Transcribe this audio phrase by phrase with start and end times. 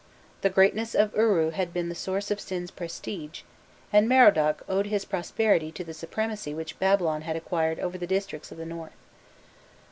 [0.41, 3.43] The greatness of Uru had been the source of Sin's prestige,
[3.93, 8.51] and Merodach owed his prosperity to the supremacy which Babylon had acquired over the districts
[8.51, 8.95] of the north.